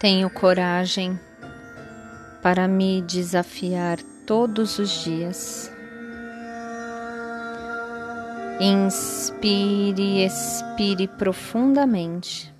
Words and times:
Tenho 0.00 0.30
coragem 0.30 1.20
para 2.42 2.66
me 2.66 3.02
desafiar 3.02 3.98
todos 4.26 4.78
os 4.78 5.04
dias. 5.04 5.70
Inspire 8.58 10.00
e 10.00 10.24
expire 10.24 11.06
profundamente, 11.06 12.50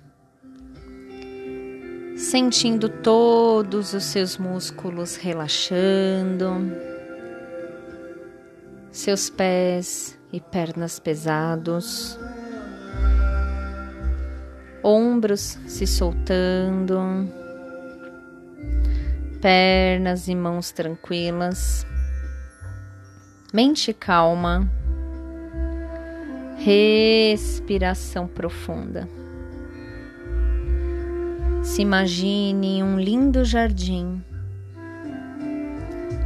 sentindo 2.15 2.87
todos 2.87 3.95
os 3.95 4.03
seus 4.03 4.37
músculos 4.37 5.15
relaxando, 5.15 6.71
seus 8.91 9.31
pés 9.31 10.15
e 10.31 10.39
pernas 10.39 10.99
pesados, 10.99 12.19
ombros 14.83 15.59
se 15.67 15.85
soltando, 15.85 16.99
pernas 19.41 20.27
e 20.27 20.35
mãos 20.35 20.71
tranquilas, 20.71 21.85
mente 23.51 23.93
calma 23.93 24.69
Respiração 26.63 28.27
profunda. 28.27 29.09
Se 31.63 31.81
imagine 31.81 32.83
um 32.83 32.99
lindo 32.99 33.43
jardim, 33.43 34.23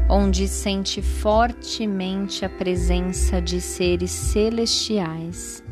onde 0.09 0.45
sente 0.49 1.01
fortemente 1.01 2.43
a 2.43 2.49
presença 2.49 3.41
de 3.41 3.61
seres 3.61 4.11
celestiais, 4.11 5.63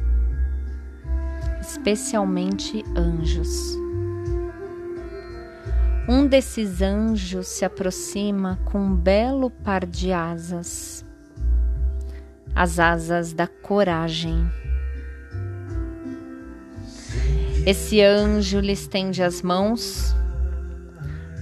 especialmente 1.60 2.86
anjos. 2.96 3.78
Um 6.16 6.28
desses 6.28 6.80
anjos 6.80 7.48
se 7.48 7.66
aproxima 7.66 8.60
com 8.66 8.78
um 8.78 8.96
belo 8.96 9.50
par 9.50 9.84
de 9.84 10.14
asas 10.14 11.04
as 12.54 12.78
asas 12.78 13.34
da 13.34 13.48
coragem. 13.48 14.48
Esse 17.66 18.00
anjo 18.00 18.60
lhe 18.60 18.74
estende 18.74 19.24
as 19.24 19.42
mãos 19.42 20.16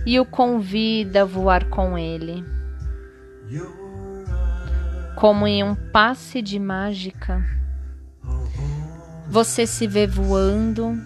e 0.05 0.17
o 0.17 0.25
convida 0.25 1.23
a 1.23 1.25
voar 1.25 1.66
com 1.66 1.97
ele. 1.97 2.42
Como 5.17 5.45
em 5.45 5.66
um 5.66 5.75
passe 5.75 6.42
de 6.42 6.58
mágica, 6.58 7.45
você 9.27 9.67
se 9.67 9.86
vê 9.86 10.08
voando 10.08 10.97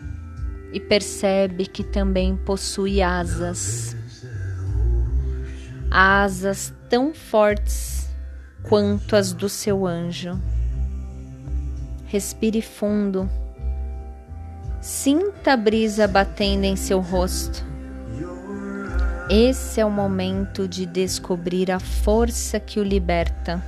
e 0.76 0.80
percebe 0.82 1.66
que 1.68 1.86
também 1.86 2.36
possui 2.36 3.02
asas. 3.02 3.96
Asas 5.90 6.74
tão 6.90 7.14
fortes 7.14 8.10
quanto 8.62 9.16
as 9.16 9.32
do 9.32 9.48
seu 9.48 9.88
anjo. 9.88 10.38
Respire 12.08 12.62
fundo. 12.62 13.30
Sinta 14.82 15.54
a 15.54 15.58
brisa 15.58 16.10
batendo 16.10 16.66
em 16.66 16.76
seu 16.76 17.00
rosto. 17.00 17.64
Esse 19.30 19.80
é 19.80 19.86
o 19.86 19.90
momento 19.90 20.68
de 20.68 20.86
descobrir 20.86 21.72
a 21.72 21.80
força 21.80 22.60
que 22.60 22.82
o 22.82 22.84
liberta, 22.84 23.64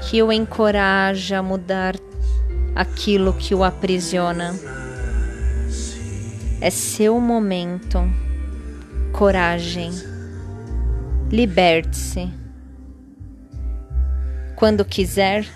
que 0.00 0.22
o 0.22 0.32
encoraja 0.32 1.40
a 1.40 1.42
mudar 1.42 1.94
aquilo 2.74 3.34
que 3.34 3.54
o 3.54 3.62
aprisiona. 3.62 4.54
É 6.58 6.70
seu 6.70 7.20
momento. 7.20 7.98
Coragem. 9.12 9.90
Liberte-se. 11.30 12.30
Quando 14.56 14.82
quiser, 14.82 15.46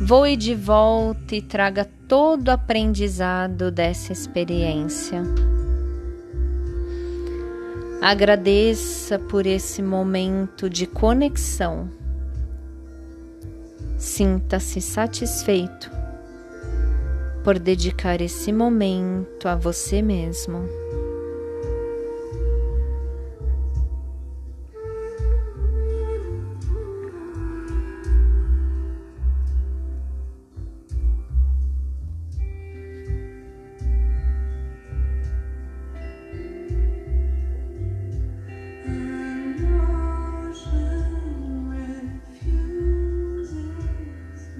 voe 0.00 0.36
de 0.36 0.54
volta 0.54 1.34
e 1.34 1.42
traga 1.42 1.90
todo 2.06 2.48
o 2.48 2.50
aprendizado 2.52 3.72
dessa 3.72 4.12
experiência. 4.12 5.22
Agradeça 8.00 9.18
por 9.18 9.44
esse 9.44 9.82
momento 9.82 10.70
de 10.70 10.86
conexão. 10.86 11.90
Sinta-se 13.98 14.80
satisfeito 14.80 16.03
por 17.44 17.58
dedicar 17.58 18.22
esse 18.22 18.50
momento 18.50 19.46
a 19.46 19.54
você 19.54 20.00
mesmo. 20.00 20.66